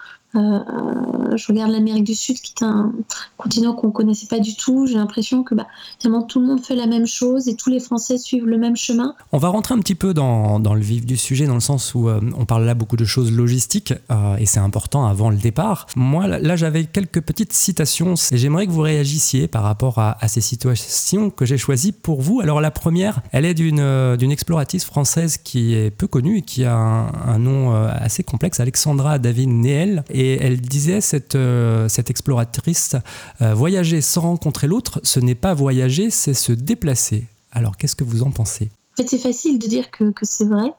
Je 1.36 1.46
regarde 1.48 1.70
l'Amérique 1.70 2.04
du 2.04 2.14
Sud, 2.14 2.40
qui 2.40 2.54
est 2.60 2.64
un 2.64 2.92
continent 3.36 3.74
qu'on 3.74 3.88
ne 3.88 3.92
connaissait 3.92 4.26
pas 4.26 4.38
du 4.38 4.56
tout. 4.56 4.86
J'ai 4.86 4.94
l'impression 4.94 5.42
que 5.42 5.54
bah, 5.54 5.66
finalement 5.98 6.22
tout 6.22 6.40
le 6.40 6.46
monde 6.46 6.60
fait 6.60 6.74
la 6.74 6.86
même 6.86 7.06
chose 7.06 7.48
et 7.48 7.56
tous 7.56 7.70
les 7.70 7.80
Français 7.80 8.18
suivent 8.18 8.46
le 8.46 8.58
même 8.58 8.76
chemin. 8.76 9.14
On 9.32 9.38
va 9.38 9.48
rentrer 9.48 9.74
un 9.74 9.78
petit 9.78 9.94
peu 9.94 10.14
dans, 10.14 10.58
le 10.58 10.80
vif 10.80 11.06
du 11.06 11.16
sujet, 11.16 11.46
dans 11.46 11.54
le 11.54 11.60
sens 11.60 11.94
où 11.94 12.08
on 12.08 12.44
parle 12.44 12.64
là 12.64 12.74
beaucoup 12.74 12.96
de 12.96 13.04
choses 13.04 13.32
logistiques 13.32 13.94
et 14.38 14.46
c'est 14.46 14.60
important 14.60 15.06
avant 15.06 15.30
le 15.30 15.36
départ. 15.36 15.86
Moi, 15.96 16.26
là, 16.26 16.56
j'avais 16.56 16.84
quelques 16.84 17.20
petites 17.20 17.52
citations 17.52 18.14
et 18.30 18.36
j'aimerais 18.36 18.66
que 18.66 18.72
vous 18.72 18.82
réagissiez 18.82 19.48
par 19.48 19.62
rapport 19.62 19.98
à, 19.98 20.16
ces 20.28 20.40
situations 20.40 21.30
que 21.30 21.44
j'ai 21.44 21.58
choisies 21.58 21.92
pour 21.92 22.20
vous. 22.22 22.40
Alors 22.40 22.60
la 22.60 22.70
première, 22.70 23.20
elle 23.32 23.44
est 23.44 23.54
d'une 23.54 24.16
d'une 24.16 24.30
exploratrice 24.30 24.84
française 24.84 25.38
qui 25.38 25.74
est 25.74 25.90
peu 25.90 26.06
connue 26.06 26.38
et 26.38 26.42
qui 26.42 26.64
a 26.64 26.74
un, 26.74 27.38
nom 27.38 27.74
euh, 27.74 27.88
assez 27.92 28.22
complexe, 28.22 28.60
Alexandra 28.60 29.18
David 29.18 29.48
Néel. 29.48 30.04
Et 30.10 30.34
elle 30.40 30.60
disait, 30.60 31.00
cette, 31.00 31.19
euh, 31.34 31.88
cette 31.88 32.10
exploratrice, 32.10 32.96
euh, 33.42 33.54
voyager 33.54 34.00
sans 34.00 34.22
rencontrer 34.22 34.66
l'autre, 34.66 35.00
ce 35.02 35.20
n'est 35.20 35.34
pas 35.34 35.54
voyager, 35.54 36.10
c'est 36.10 36.34
se 36.34 36.52
déplacer. 36.52 37.26
Alors 37.52 37.76
qu'est-ce 37.76 37.96
que 37.96 38.04
vous 38.04 38.22
en 38.22 38.30
pensez? 38.30 38.70
En 38.94 39.02
fait, 39.02 39.08
c'est 39.08 39.18
facile 39.18 39.58
de 39.58 39.66
dire 39.66 39.90
que, 39.90 40.10
que 40.10 40.26
c'est 40.26 40.44
vrai 40.44 40.72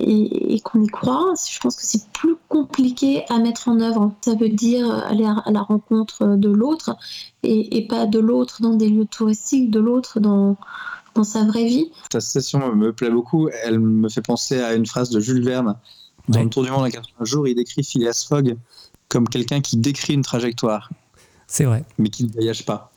et, 0.00 0.60
qu'on 0.60 0.82
y 0.82 0.86
croit. 0.86 1.34
Je 1.50 1.58
pense 1.60 1.76
que 1.76 1.84
c'est 1.84 2.06
plus 2.12 2.36
compliqué 2.48 3.24
à 3.28 3.38
mettre 3.38 3.68
en 3.68 3.80
œuvre. 3.80 4.12
Ça 4.22 4.34
veut 4.34 4.48
dire 4.48 4.90
aller 4.90 5.24
à, 5.24 5.50
la 5.50 5.60
rencontre 5.60 6.36
de 6.36 6.48
l'autre 6.48 6.96
et, 7.42 7.76
et, 7.76 7.86
pas 7.86 8.06
de 8.06 8.18
l'autre 8.18 8.62
dans 8.62 8.74
des 8.74 8.88
lieux 8.88 9.04
touristiques, 9.04 9.70
de 9.70 9.80
l'autre 9.80 10.20
dans, 10.20 10.56
dans 11.14 11.24
sa 11.24 11.44
vraie 11.44 11.66
vie. 11.66 11.90
Ta 12.08 12.20
citation 12.20 12.74
me 12.74 12.92
plaît 12.92 13.10
beaucoup. 13.10 13.48
Elle 13.62 13.78
me 13.78 14.08
fait 14.08 14.22
penser 14.22 14.60
à 14.60 14.74
une 14.74 14.86
phrase 14.86 15.10
de 15.10 15.20
Jules 15.20 15.44
Verne. 15.44 15.76
Dans 16.28 16.42
le 16.42 16.48
Tour 16.48 16.62
du 16.62 16.70
monde 16.70 16.84
en 16.84 16.90
80 16.90 17.24
jours, 17.24 17.48
il 17.48 17.54
décrit 17.54 17.82
Phileas 17.82 18.24
Fogg 18.28 18.56
comme 19.10 19.28
quelqu'un 19.28 19.60
qui 19.60 19.76
décrit 19.76 20.14
une 20.14 20.22
trajectoire. 20.22 20.88
C'est 21.46 21.64
vrai. 21.64 21.84
Mais 21.98 22.08
qui 22.08 22.24
ne 22.24 22.32
voyage 22.32 22.64
pas. 22.64 22.90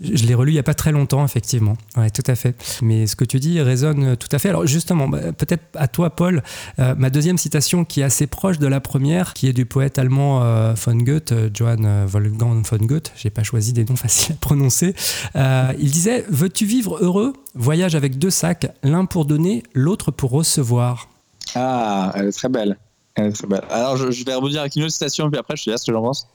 Je 0.00 0.26
l'ai 0.26 0.34
relu 0.34 0.50
il 0.50 0.54
n'y 0.54 0.60
a 0.60 0.64
pas 0.64 0.74
très 0.74 0.90
longtemps, 0.92 1.24
effectivement. 1.24 1.76
Oui, 1.96 2.10
tout 2.10 2.24
à 2.26 2.34
fait. 2.34 2.56
Mais 2.82 3.06
ce 3.06 3.14
que 3.14 3.24
tu 3.24 3.38
dis 3.38 3.60
résonne 3.60 4.16
tout 4.16 4.28
à 4.32 4.38
fait. 4.38 4.48
Alors 4.48 4.66
justement, 4.66 5.08
bah, 5.08 5.32
peut-être 5.32 5.64
à 5.74 5.86
toi, 5.88 6.10
Paul, 6.10 6.42
euh, 6.80 6.94
ma 6.98 7.10
deuxième 7.10 7.38
citation 7.38 7.84
qui 7.84 8.00
est 8.00 8.04
assez 8.04 8.26
proche 8.26 8.58
de 8.58 8.66
la 8.66 8.80
première, 8.80 9.34
qui 9.34 9.48
est 9.48 9.52
du 9.52 9.66
poète 9.66 9.98
allemand 9.98 10.42
euh, 10.42 10.74
von 10.74 10.96
Goethe, 10.96 11.32
euh, 11.32 11.48
Johann 11.54 12.06
Wolfgang 12.06 12.62
von 12.66 12.84
Goethe. 12.84 13.12
J'ai 13.16 13.30
pas 13.30 13.44
choisi 13.44 13.72
des 13.72 13.84
noms 13.84 13.96
faciles 13.96 14.34
à 14.34 14.36
prononcer. 14.38 14.94
il 15.34 15.90
disait 15.90 16.24
Veux-tu 16.28 16.66
vivre 16.66 16.98
heureux? 17.00 17.32
Voyage 17.54 17.94
avec 17.94 18.18
deux 18.18 18.30
sacs, 18.30 18.66
l'un 18.82 19.04
pour 19.04 19.24
donner, 19.24 19.62
l'autre 19.74 20.10
pour 20.10 20.32
recevoir. 20.32 21.08
Ah, 21.54 22.12
elle 22.16 22.26
est 22.26 22.32
très 22.32 22.48
belle. 22.48 22.76
Alors, 23.16 23.96
je, 23.96 24.24
vais 24.24 24.34
rebondir 24.34 24.60
avec 24.60 24.74
une 24.74 24.82
autre 24.82 24.92
citation, 24.92 25.30
puis 25.30 25.38
après, 25.38 25.56
je 25.56 25.64
te 25.64 25.70
dis 25.70 25.78
ce 25.78 25.84
que 25.84 25.92
j'en 25.92 26.02
pense. 26.02 26.26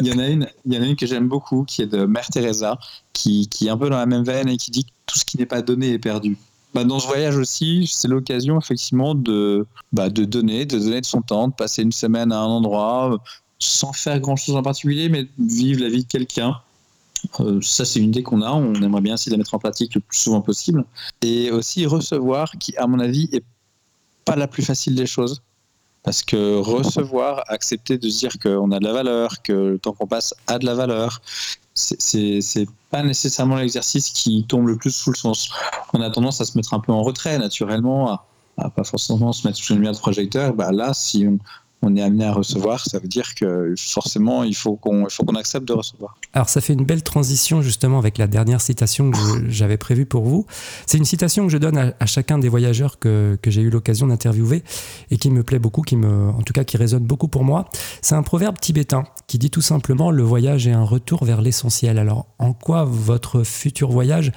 il, 0.00 0.06
y 0.06 0.12
en 0.12 0.18
a 0.18 0.28
une, 0.28 0.46
il 0.66 0.74
y 0.74 0.78
en 0.78 0.82
a 0.82 0.86
une 0.86 0.96
que 0.96 1.06
j'aime 1.06 1.28
beaucoup, 1.28 1.64
qui 1.64 1.80
est 1.80 1.86
de 1.86 2.04
Mère 2.04 2.26
Teresa, 2.26 2.78
qui, 3.14 3.48
qui, 3.48 3.68
est 3.68 3.70
un 3.70 3.78
peu 3.78 3.88
dans 3.88 3.96
la 3.96 4.04
même 4.04 4.22
veine 4.22 4.50
et 4.50 4.58
qui 4.58 4.70
dit 4.70 4.84
que 4.84 4.90
tout 5.06 5.18
ce 5.18 5.24
qui 5.24 5.38
n'est 5.38 5.46
pas 5.46 5.62
donné 5.62 5.92
est 5.92 5.98
perdu. 5.98 6.36
Bah, 6.74 6.84
dans 6.84 6.98
ce 6.98 7.06
voyage 7.06 7.36
aussi, 7.38 7.90
c'est 7.90 8.08
l'occasion, 8.08 8.58
effectivement, 8.58 9.14
de, 9.14 9.66
bah, 9.92 10.10
de 10.10 10.24
donner, 10.24 10.66
de 10.66 10.78
donner 10.78 11.00
de 11.00 11.06
son 11.06 11.22
temps, 11.22 11.48
de 11.48 11.54
passer 11.54 11.82
une 11.82 11.92
semaine 11.92 12.32
à 12.32 12.38
un 12.40 12.46
endroit, 12.46 13.18
sans 13.58 13.94
faire 13.94 14.20
grand-chose 14.20 14.56
en 14.56 14.62
particulier, 14.62 15.08
mais 15.08 15.26
vivre 15.38 15.80
la 15.80 15.88
vie 15.88 16.04
de 16.04 16.08
quelqu'un. 16.08 16.60
Euh, 17.40 17.60
ça, 17.62 17.86
c'est 17.86 18.00
une 18.00 18.08
idée 18.08 18.22
qu'on 18.22 18.42
a. 18.42 18.50
On 18.50 18.74
aimerait 18.74 19.00
bien 19.00 19.14
essayer 19.14 19.30
de 19.30 19.36
la 19.36 19.38
mettre 19.38 19.54
en 19.54 19.58
pratique 19.58 19.94
le 19.94 20.02
plus 20.02 20.18
souvent 20.18 20.42
possible. 20.42 20.84
Et 21.22 21.50
aussi 21.50 21.86
recevoir, 21.86 22.52
qui, 22.58 22.76
à 22.76 22.86
mon 22.86 22.98
avis, 22.98 23.30
est 23.32 23.44
pas 24.26 24.36
la 24.36 24.48
plus 24.48 24.62
facile 24.62 24.94
des 24.94 25.06
choses 25.06 25.42
parce 26.02 26.22
que 26.22 26.58
recevoir, 26.58 27.44
accepter 27.48 27.96
de 27.98 28.08
se 28.08 28.18
dire 28.18 28.38
qu'on 28.42 28.72
a 28.72 28.78
de 28.78 28.84
la 28.84 28.92
valeur, 28.92 29.42
que 29.42 29.52
le 29.52 29.78
temps 29.78 29.92
qu'on 29.92 30.06
passe 30.06 30.34
a 30.46 30.58
de 30.58 30.66
la 30.66 30.74
valeur, 30.74 31.22
c'est 31.74 32.66
pas 32.90 33.02
nécessairement 33.02 33.56
l'exercice 33.56 34.10
qui 34.10 34.44
tombe 34.46 34.66
le 34.66 34.76
plus 34.76 34.90
sous 34.90 35.10
le 35.10 35.16
sens. 35.16 35.50
On 35.92 36.00
a 36.00 36.10
tendance 36.10 36.40
à 36.40 36.44
se 36.44 36.56
mettre 36.58 36.74
un 36.74 36.80
peu 36.80 36.92
en 36.92 37.02
retrait 37.02 37.38
naturellement, 37.38 38.10
à, 38.10 38.26
à 38.58 38.70
pas 38.70 38.84
forcément 38.84 39.32
se 39.32 39.46
mettre 39.46 39.58
sous 39.58 39.72
une 39.72 39.78
lumière 39.78 39.94
de 39.94 39.98
projecteur. 39.98 40.54
Bah 40.54 40.72
là, 40.72 40.92
si 40.92 41.26
on, 41.26 41.38
on 41.82 41.96
est 41.96 42.02
amené 42.02 42.24
à 42.24 42.32
recevoir, 42.32 42.84
ça 42.86 42.98
veut 42.98 43.08
dire 43.08 43.34
que 43.34 43.74
forcément, 43.76 44.44
il 44.44 44.54
faut 44.54 44.76
qu'on 44.76 45.06
accepte 45.36 45.66
de 45.66 45.72
recevoir. 45.72 46.16
Alors, 46.32 46.48
ça 46.48 46.60
fait 46.60 46.72
une 46.72 46.84
belle 46.84 47.02
transition 47.02 47.60
justement 47.60 47.98
avec 47.98 48.18
la 48.18 48.26
dernière 48.26 48.60
citation 48.60 49.10
que 49.10 49.18
j'avais 49.48 49.76
prévue 49.76 50.06
pour 50.06 50.24
vous. 50.24 50.46
C'est 50.86 50.98
une 50.98 51.04
citation 51.04 51.44
que 51.44 51.52
je 51.52 51.58
donne 51.58 51.94
à, 51.98 52.06
chacun 52.06 52.38
des 52.38 52.48
voyageurs 52.48 52.98
que, 52.98 53.38
j'ai 53.46 53.62
eu 53.62 53.70
l'occasion 53.70 54.06
d'interviewer 54.06 54.62
et 55.10 55.18
qui 55.18 55.30
me 55.30 55.42
plaît 55.42 55.58
beaucoup, 55.58 55.82
qui 55.82 55.96
en 55.96 56.42
tout 56.42 56.52
cas 56.52 56.64
qui 56.64 56.76
résonne 56.76 57.04
beaucoup 57.04 57.28
pour 57.28 57.44
moi. 57.44 57.68
C'est 58.00 58.14
un 58.14 58.22
proverbe 58.22 58.58
tibétain 58.58 59.04
qui 59.26 59.38
dit 59.38 59.50
tout 59.50 59.60
simplement 59.60 60.10
le 60.10 60.22
voyage 60.22 60.66
est 60.66 60.72
un 60.72 60.84
retour 60.84 61.24
vers 61.24 61.42
l'essentiel. 61.42 61.98
Alors, 61.98 62.26
en 62.38 62.52
quoi 62.52 62.84
votre 62.84 63.42
futur 63.42 63.90
voyage 63.90 64.32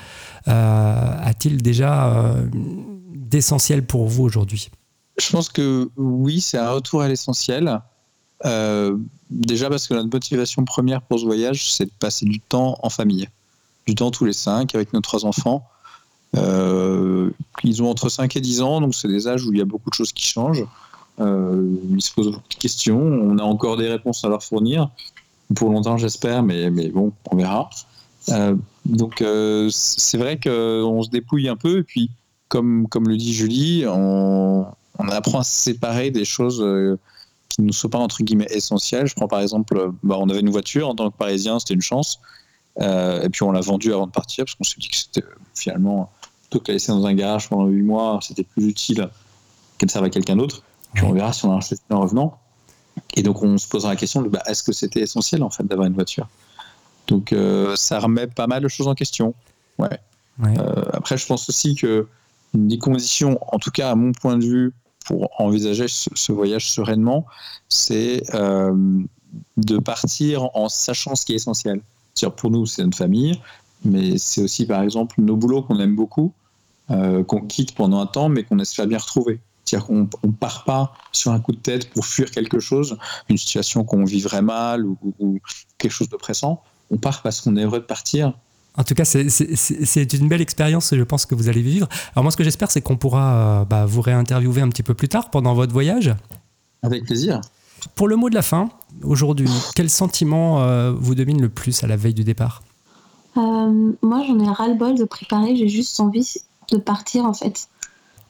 euh, 0.48 1.18
a-t-il 1.22 1.62
déjà 1.62 2.26
euh, 2.26 2.46
d'essentiel 3.14 3.86
pour 3.86 4.08
vous 4.08 4.24
aujourd'hui? 4.24 4.70
Je 5.18 5.32
pense 5.32 5.50
que 5.50 5.90
oui, 5.98 6.42
c'est 6.42 6.58
un 6.58 6.72
retour 6.72 7.02
à 7.02 7.08
l'essentiel. 7.08 7.82
Euh, 8.46 8.98
déjà 9.30 9.70
parce 9.70 9.88
que 9.88 9.94
notre 9.94 10.10
motivation 10.12 10.66
première 10.66 11.02
pour 11.02 11.20
ce 11.20 11.26
voyage, 11.26 11.72
c'est 11.72 11.86
de 11.86 11.92
passer 12.00 12.26
du 12.26 12.40
temps 12.40 12.78
en 12.84 12.90
famille. 12.90 13.30
Du 13.88 13.96
temps 13.96 14.12
tous 14.12 14.26
les 14.26 14.34
cinq 14.34 14.76
avec 14.76 14.94
nos 14.94 15.02
trois 15.02 15.26
enfants. 15.26 15.66
Euh, 16.36 17.30
ils 17.64 17.82
ont 17.82 17.90
entre 17.90 18.10
5 18.10 18.36
et 18.36 18.42
10 18.42 18.62
ans, 18.62 18.82
donc 18.82 18.94
c'est 18.94 19.08
des 19.08 19.28
âges 19.28 19.46
où 19.46 19.54
il 19.54 19.60
y 19.60 19.62
a 19.62 19.66
beaucoup 19.66 19.90
de 19.90 19.96
choses 19.96 20.12
qui 20.12 20.26
changent. 20.26 20.66
Euh, 21.22 21.66
ils 21.90 22.02
se 22.02 22.12
posent 22.12 22.28
beaucoup 22.32 22.50
de 22.50 22.56
questions. 22.56 23.00
On 23.00 23.38
a 23.38 23.44
encore 23.44 23.78
des 23.78 23.88
réponses 23.88 24.26
à 24.26 24.28
leur 24.28 24.44
fournir. 24.44 24.90
Pour 25.56 25.70
longtemps, 25.70 25.96
j'espère, 25.96 26.44
mais, 26.44 26.70
mais 26.72 26.90
bon, 26.90 27.14
on 27.32 27.38
verra. 27.38 27.70
donc 28.84 29.24
c'est 29.70 30.18
vrai 30.18 30.38
qu'on 30.38 31.04
se 31.04 31.10
dépouille 31.10 31.48
un 31.48 31.56
peu. 31.56 31.80
Et 31.80 31.84
puis, 31.84 32.12
comme, 32.50 32.90
comme 32.90 33.08
le 33.08 33.16
dit 33.16 33.34
Julie, 33.34 33.86
on, 33.88 34.66
on 35.00 35.10
apprend 35.10 35.40
à 35.40 35.44
se 35.44 35.52
séparer 35.52 36.12
des 36.12 36.26
choses 36.26 36.62
euh, 36.62 36.98
qui 37.50 37.62
ne 37.62 37.72
sont 37.72 37.90
pas 37.90 37.98
entre 37.98 38.24
guillemets 38.24 38.48
essentielles. 38.50 39.08
Je 39.08 39.16
prends 39.16 39.28
par 39.28 39.42
exemple, 39.42 39.78
euh, 39.78 39.92
bah, 40.04 40.16
on 40.20 40.30
avait 40.30 40.40
une 40.40 40.50
voiture 40.50 40.90
en 40.90 40.96
tant 40.96 41.10
que 41.10 41.18
Parisien, 41.18 41.60
c'était 41.60 41.74
une 41.74 41.82
chance. 41.82 42.20
Euh, 42.82 43.22
et 43.22 43.30
puis 43.30 43.44
on 43.44 43.52
l'a 43.52 43.62
vendue 43.62 43.94
avant 43.94 44.08
de 44.08 44.12
partir 44.12 44.44
parce 44.46 44.56
qu'on 44.56 44.66
s'est 44.66 44.80
dit 44.80 44.90
que 44.90 44.98
c'était 44.98 45.24
finalement 45.54 46.12
plutôt 46.44 46.60
que 46.60 46.72
la 46.72 46.74
laisser 46.74 46.92
dans 46.92 47.06
un 47.06 47.14
garage 47.14 47.48
pendant 47.50 47.68
8 47.68 47.82
mois, 47.84 48.20
c'était 48.22 48.44
plus 48.44 48.68
utile 48.68 49.10
qu'elle 49.78 49.90
serve 49.90 50.06
à 50.06 50.10
quelqu'un 50.10 50.36
d'autre. 50.36 50.64
Puis 50.94 51.04
on 51.04 51.14
verra 51.14 51.34
si 51.34 51.46
on 51.46 51.54
a 51.54 51.58
acheté 51.58 51.78
en 51.90 52.02
revenant. 52.02 52.38
Et 53.16 53.24
donc 53.24 53.42
on 53.44 53.58
se 53.58 53.68
posera 53.68 53.92
la 53.92 53.96
question 53.98 54.22
de 54.22 54.30
bah, 54.30 54.42
est-ce 54.48 54.64
que 54.64 54.72
c'était 54.72 55.02
essentiel 55.02 55.44
en 55.44 55.50
fait 55.50 55.64
d'avoir 55.64 55.88
une 55.88 55.94
voiture? 55.94 56.28
Donc 57.08 57.36
ça 57.76 58.00
remet 58.00 58.28
pas 58.28 58.48
mal 58.48 58.64
de 58.64 58.68
choses 58.68 58.88
en 58.88 58.96
question. 58.96 59.34
Ouais. 59.78 60.00
après, 60.94 61.18
je 61.18 61.26
pense 61.26 61.50
aussi 61.50 61.76
que 61.76 62.08
une 62.54 62.68
des 62.70 62.78
conditions, 62.78 63.38
en 63.54 63.60
tout 63.60 63.72
cas 63.72 63.92
à 63.92 63.96
mon 63.96 64.12
point 64.14 64.38
de 64.38 64.46
vue, 64.46 64.74
pour 65.06 65.30
envisager 65.40 65.88
ce, 65.88 66.32
voyage 66.32 66.70
sereinement, 66.70 67.26
c'est 67.70 68.24
euh, 68.34 68.74
de 69.58 69.78
partir 69.78 70.50
en 70.56 70.68
sachant 70.68 71.16
ce 71.16 71.26
qui 71.26 71.34
est 71.34 71.38
essentiel. 71.38 71.82
pour 72.38 72.52
nous, 72.52 72.66
c'est 72.66 72.84
notre 72.84 72.98
famille, 72.98 73.40
mais 73.84 74.18
c'est 74.18 74.42
aussi, 74.42 74.66
par 74.66 74.82
exemple, 74.82 75.16
nos 75.20 75.36
boulots 75.36 75.62
qu'on 75.62 75.80
aime 75.80 75.96
beaucoup, 75.96 76.34
euh, 76.92 77.24
qu'on 77.24 77.42
quitte 77.42 77.76
pendant 77.76 78.00
un 78.02 78.08
temps, 78.08 78.30
mais 78.30 78.44
qu'on 78.44 78.60
espère 78.60 78.88
bien 78.88 78.98
retrouver. 78.98 79.40
C'est-à-dire 79.64 79.88
qu'on 79.88 80.10
ne 80.24 80.32
part 80.32 80.64
pas 80.64 80.94
sur 81.12 81.32
un 81.32 81.40
coup 81.40 81.52
de 81.52 81.58
tête 81.58 81.90
pour 81.92 82.06
fuir 82.06 82.30
quelque 82.30 82.60
chose, 82.60 82.98
une 83.30 83.38
situation 83.38 83.84
qu'on 83.84 84.06
vivrait 84.06 84.44
mal 84.44 84.86
ou 84.86 85.40
quelque 85.78 85.92
chose 85.92 86.10
de 86.10 86.18
pressant. 86.18 86.62
On 86.92 86.98
part 86.98 87.24
parce 87.24 87.42
qu'on 87.42 87.56
est 87.58 87.64
heureux 87.64 87.80
de 87.80 87.86
partir 87.86 88.34
en 88.78 88.84
tout 88.84 88.94
cas, 88.94 89.06
c'est 89.06 90.14
une 90.14 90.28
belle 90.28 90.42
expérience, 90.42 90.94
je 90.94 91.04
pense, 91.04 91.26
que 91.26 91.36
vous 91.36 91.48
allez 91.50 91.62
vivre. 91.62 91.88
Alors 92.14 92.24
moi, 92.24 92.32
ce 92.32 92.38
que 92.38 92.44
j'espère, 92.44 92.72
c'est 92.72 92.82
qu'on 92.82 92.98
pourra 92.98 93.62
euh, 93.62 93.66
bah, 93.66 93.86
vous 93.86 94.02
réinterviewer 94.02 94.62
un 94.62 94.70
petit 94.70 94.84
peu 94.84 94.94
plus 94.94 95.08
tard 95.08 95.30
pendant 95.30 95.54
votre 95.54 95.74
voyage. 95.74 96.14
Avec 96.84 97.06
plaisir. 97.06 97.42
Pour 97.96 98.08
le 98.08 98.16
mot 98.16 98.30
de 98.30 98.36
la 98.36 98.42
fin, 98.42 98.70
aujourd'hui, 99.04 99.50
quel 99.76 99.90
sentiment 99.90 100.62
euh, 100.62 100.92
vous 100.98 101.16
domine 101.16 101.42
le 101.42 101.50
plus 101.50 101.84
à 101.84 101.88
la 101.88 101.96
veille 101.96 102.14
du 102.14 102.24
départ? 102.24 102.64
Euh, 103.38 103.92
Moi, 104.02 104.24
j'en 104.28 104.40
ai 104.40 104.50
ras-le-bol 104.50 104.98
de 104.98 105.04
préparer. 105.04 105.56
J'ai 105.56 105.70
juste 105.70 106.00
envie 106.00 106.34
de 106.72 106.78
partir, 106.78 107.26
en 107.26 107.34
fait. 107.34 107.68